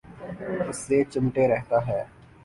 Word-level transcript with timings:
اس 0.69 0.77
سے 0.77 0.97
چمٹے 1.11 1.43
رہتا 1.47 1.77
ہے۔ 1.87 2.01